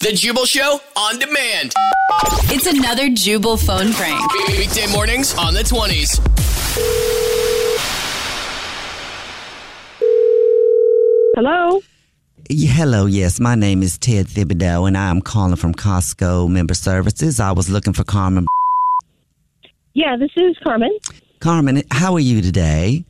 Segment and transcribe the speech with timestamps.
[0.00, 1.72] The Jubal Show on demand.
[2.44, 4.32] It's another Jubal phone prank.
[4.46, 6.20] Weekday mornings on the 20s.
[11.34, 11.80] Hello.
[12.48, 17.40] Hello, yes, my name is Ted Thibideaux, and I'm calling from Costco Member Services.
[17.40, 18.46] I was looking for Carmen.
[19.94, 20.96] Yeah, this is Carmen.
[21.40, 23.04] Carmen, how are you today?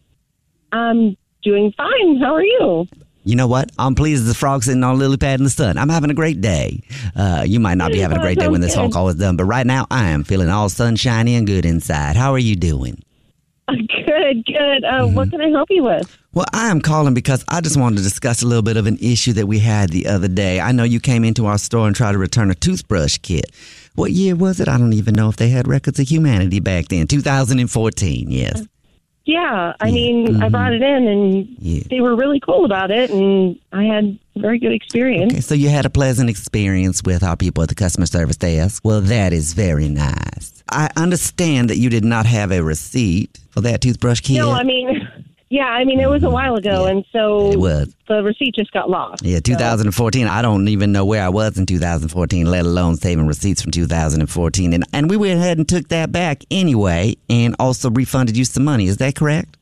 [0.72, 2.16] I'm doing fine.
[2.18, 2.88] How are you?
[3.28, 3.70] You know what?
[3.78, 5.76] I'm pleased as a frog sitting on a lily pad in the sun.
[5.76, 6.80] I'm having a great day.
[7.14, 9.36] Uh, you might not be having a great day when this phone call is done,
[9.36, 12.16] but right now I am feeling all sunshiny and good inside.
[12.16, 13.02] How are you doing?
[13.68, 14.82] Good, good.
[14.84, 16.16] Uh, What can I help you with?
[16.32, 18.96] Well, I am calling because I just wanted to discuss a little bit of an
[18.98, 20.58] issue that we had the other day.
[20.58, 23.44] I know you came into our store and tried to return a toothbrush kit.
[23.94, 24.68] What year was it?
[24.68, 27.06] I don't even know if they had records of humanity back then.
[27.06, 28.66] 2014, yes.
[29.28, 30.52] Yeah, I mean, I mm-hmm.
[30.52, 31.82] brought it in and Yeah.
[31.90, 35.34] they were really cool about it, and I had a very good experience.
[35.34, 38.82] Okay, so you had a pleasant experience with our people at the customer service desk.
[38.86, 40.64] Well, that is very nice.
[40.70, 44.38] I understand that you did not have a receipt for that toothbrush kit.
[44.38, 45.06] No, I mean,
[45.50, 47.94] yeah, I mean, it was a while ago, and so It was.
[48.06, 49.24] the receipt just got lost.
[49.24, 50.26] Yeah, 2014.
[50.26, 54.72] I don't even know where I was in 2014, let alone saving receipts from 2014.
[54.72, 58.64] And and we went ahead and took that back anyway, and also refunded you some
[58.64, 58.86] money.
[58.86, 59.56] Is that correct?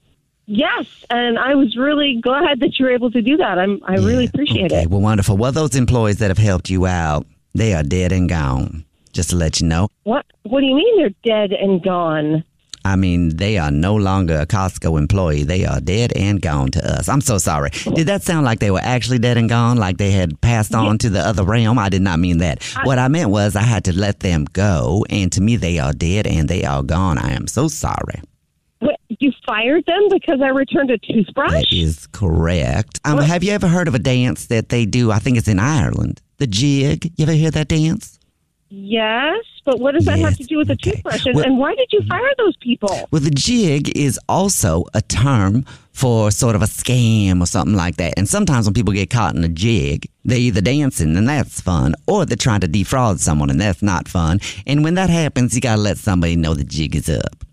[0.49, 3.59] Yes, and I was really glad that you were able to do that.
[3.59, 4.91] I'm, I really appreciate Okay, it.
[4.91, 5.37] well, wonderful.
[5.37, 8.85] Well, those employees that have helped you out, they are dead and gone.
[9.13, 9.89] Just to let you know.
[10.05, 12.45] What What do you mean they're dead and gone?
[12.87, 15.43] I mean, they are no longer a Costco employee.
[15.43, 17.09] They are dead and gone to us.
[17.09, 17.71] I'm so sorry.
[17.71, 20.99] Did that sound like they were actually dead and gone, like they had passed on
[20.99, 21.79] to the other realm?
[21.79, 22.63] I did not mean that.
[22.85, 25.93] what I meant was I had to let them go, and to me, they are
[25.93, 27.19] dead and they are gone.
[27.19, 28.23] I am so sorry.
[28.79, 31.51] What, you fired them because I returned a toothbrush?
[31.51, 33.01] That is correct.
[33.05, 35.11] Um, have you ever heard of a dance that they do?
[35.11, 36.21] I think it's in Ireland.
[36.39, 37.13] The jig.
[37.17, 38.19] You ever hear that dance?
[38.69, 41.25] Yes, but what does that have to do with the toothbrush?
[41.25, 43.09] And, Well- and why did you fire those people?
[43.11, 47.97] Well, the jig is also a term for sort of a scam or something like
[47.97, 48.15] that.
[48.17, 51.95] And sometimes when people get caught in a jig, they're either dancing and that's fun,
[52.07, 54.41] or they're trying to defraud someone and that's not fun.
[54.67, 57.46] And when that happens, you gotta let somebody know the jig is up.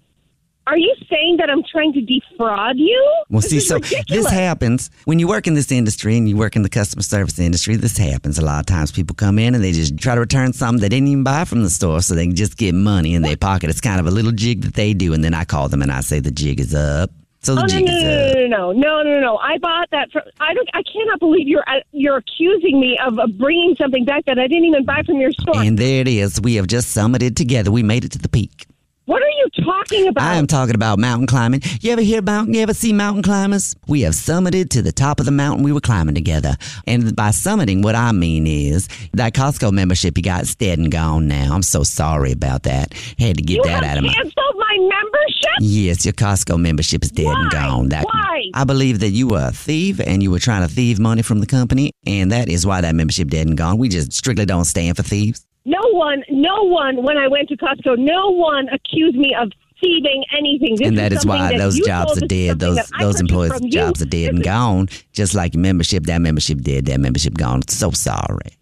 [0.65, 3.23] Are you saying that I'm trying to defraud you?
[3.29, 4.23] Well, This see, so ridiculous.
[4.25, 7.37] this happens when you work in this industry and you work in the customer service
[7.37, 7.75] industry.
[7.75, 8.91] This happens a lot of times.
[8.91, 11.63] People come in and they just try to return something they didn't even buy from
[11.63, 13.69] the store, so they can just get money in their pocket.
[13.69, 15.91] It's kind of a little jig that they do, and then I call them and
[15.91, 17.09] I say the jig is up.
[17.41, 19.37] So the Oh, no, jig no, is no, no, no, no, no, no, no!
[19.39, 20.09] I bought that.
[20.13, 20.69] From, I don't.
[20.73, 24.47] I cannot believe you're uh, you're accusing me of, of bringing something back that I
[24.47, 25.57] didn't even buy from your store.
[25.61, 26.39] And there it is.
[26.39, 27.69] We have just summited together.
[27.69, 28.65] We made it to the peak.
[29.05, 30.23] What are you talking about?
[30.23, 31.61] I am talking about mountain climbing.
[31.81, 33.75] You ever hear about, you ever see mountain climbers?
[33.87, 36.55] We have summited to the top of the mountain we were climbing together.
[36.87, 40.91] And by summiting, what I mean is that Costco membership you got is dead and
[40.91, 41.53] gone now.
[41.53, 42.93] I'm so sorry about that.
[43.19, 44.13] Had to get you that out of my.
[44.13, 45.51] canceled my membership.
[45.59, 47.89] Yes, your Costco membership is dead and gone.
[47.89, 48.43] That Why?
[48.53, 51.39] I believe that you were a thief and you were trying to thieve money from
[51.39, 53.77] the company, and that is why that membership dead and gone.
[53.77, 55.45] We just strictly don't stand for thieves.
[55.65, 57.03] No one, no one.
[57.03, 59.51] When I went to Costco, no one accused me of
[59.81, 60.75] thieving anything.
[60.77, 62.59] This and that is something why that those jobs are dead.
[62.59, 63.71] Those those employees' from you.
[63.71, 64.89] jobs are dead and gone.
[65.13, 67.61] Just like your membership, that membership dead, that membership gone.
[67.69, 68.57] So sorry.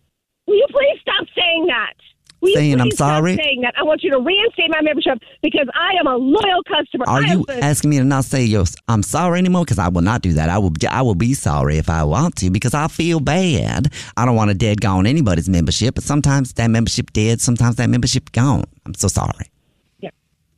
[0.48, 1.94] Will you please stop saying that.
[2.42, 3.36] Will Saying I'm sorry?
[3.36, 3.76] Saying that.
[3.78, 7.06] I want you to reinstate my membership because I am a loyal customer.
[7.08, 8.52] Are I you asking me to not say
[8.88, 9.64] I'm sorry anymore?
[9.64, 10.50] Because I will not do that.
[10.50, 10.74] I will.
[10.90, 13.94] I will be sorry if I want to because I feel bad.
[14.18, 17.42] I don't want to dead gone anybody's membership, but sometimes that membership dead.
[17.42, 18.66] Sometimes that membership gone.
[18.86, 19.52] I'm so sorry.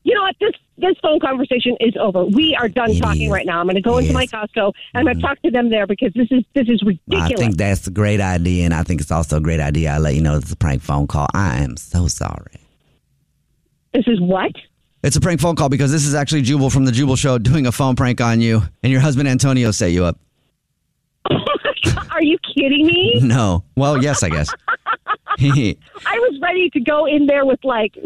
[0.03, 0.35] You know what?
[0.39, 2.25] This this phone conversation is over.
[2.25, 3.31] We are done It talking is.
[3.31, 3.59] right now.
[3.59, 5.05] I'm going to go into my Costco and I'm mm-hmm.
[5.05, 7.31] going to talk to them there because this is this is ridiculous.
[7.31, 9.91] I think that's a great idea, and I think it's also a great idea.
[9.91, 11.27] I'll let you know it's a prank phone call.
[11.33, 12.59] I am so sorry.
[13.93, 14.51] this is what?
[15.03, 17.67] It's a prank phone call because this is actually Jubal from the Jubal Show doing
[17.67, 20.19] a phone prank on you, and your husband Antonio set you up.
[21.85, 23.19] Oh are you kidding me?
[23.23, 23.63] No.
[23.75, 24.53] Well, yes, I guess.
[25.39, 25.75] I
[26.05, 27.97] was ready to go in there with like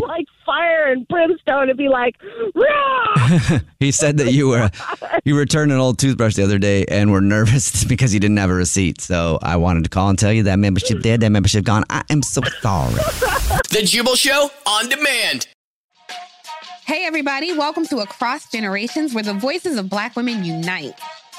[0.00, 2.16] like fire and brimstone and be like,
[2.54, 3.58] Rah!
[3.80, 4.70] he said that you were
[5.24, 8.48] you returned an old toothbrush the other day and were nervous because you didn't have
[8.48, 9.02] a receipt.
[9.02, 11.84] So I wanted to call and tell you that membership dead, that membership gone.
[11.90, 12.94] I am so sorry.
[13.70, 15.46] The Jubal Show on demand.
[16.86, 20.98] Hey, everybody, welcome to Across Generations, where the voices of Black women unite.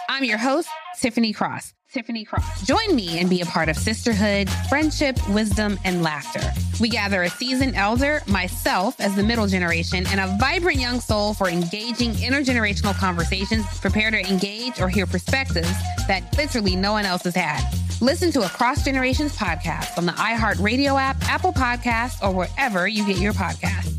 [0.10, 0.70] I'm your host,
[1.00, 1.74] Tiffany Cross.
[1.92, 2.68] Tiffany Cross.
[2.68, 6.42] Join me and be a part of sisterhood, friendship, wisdom, and laughter.
[6.80, 11.34] We gather a seasoned elder, myself as the middle generation, and a vibrant young soul
[11.34, 13.66] for engaging intergenerational conversations.
[13.80, 15.74] Prepare to engage or hear perspectives
[16.08, 17.62] that literally no one else has had.
[18.00, 23.18] Listen to Across Generations podcast on the iHeartRadio app, Apple Podcasts, or wherever you get
[23.18, 23.98] your podcasts.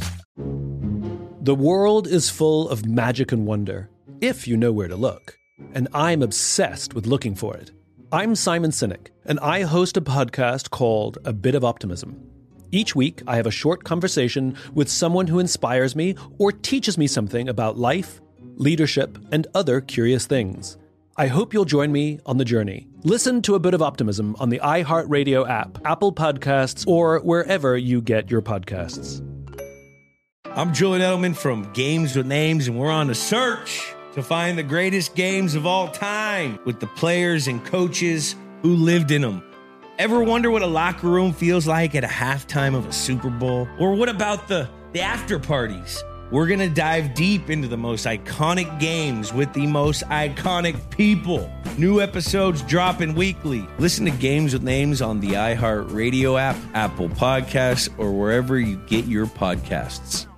[1.43, 3.91] The world is full of magic and wonder,
[4.23, 5.39] if you know where to look.
[5.75, 7.73] And I'm obsessed with looking for it.
[8.11, 12.27] I'm Simon Sinek, and I host a podcast called A Bit of Optimism.
[12.73, 17.09] Each week, I have a short conversation with someone who inspires me or teaches me
[17.09, 18.21] something about life,
[18.57, 20.79] leadership, and other curious things.
[21.17, 22.87] I hope you'll join me on the journey.
[23.03, 28.01] Listen to A Bit of Optimism on the iHeartRadio app, Apple Podcasts, or wherever you
[28.01, 29.21] get your podcasts.
[30.47, 34.63] I'm Julian Edelman from Games with Names, and we're on a search to find the
[34.63, 39.50] greatest games of all time with the players and coaches who lived in them.
[40.01, 43.69] Ever wonder what a locker room feels like at a halftime of a Super Bowl?
[43.79, 46.03] Or what about the, the after parties?
[46.31, 51.53] We're going to dive deep into the most iconic games with the most iconic people.
[51.77, 53.69] New episodes dropping weekly.
[53.79, 59.05] Listen to Games with Names on the iHeartRadio app, Apple Podcasts, or wherever you get
[59.05, 60.30] your podcasts.